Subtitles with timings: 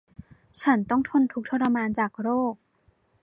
[0.61, 2.53] ฉันต้องทนทุกข์ทรมานจากโรค